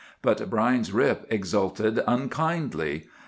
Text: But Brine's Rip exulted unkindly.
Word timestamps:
But 0.23 0.49
Brine's 0.49 0.91
Rip 0.91 1.27
exulted 1.29 2.01
unkindly. 2.07 3.05